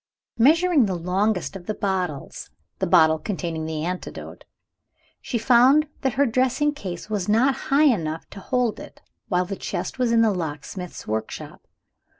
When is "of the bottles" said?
1.55-2.49